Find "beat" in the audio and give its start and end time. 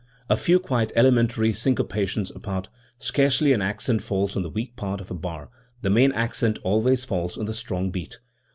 7.91-8.17